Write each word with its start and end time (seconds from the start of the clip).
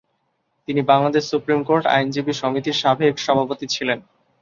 তিনি 0.67 0.81
Bangladesh 0.91 1.23
supreme 1.31 1.59
court 1.63 1.85
আইনজীবী 1.89 2.33
সমিতির 2.41 2.79
সাবেক 2.81 3.15
সভাপতি 3.17 3.65
ছিলেন। 3.75 3.99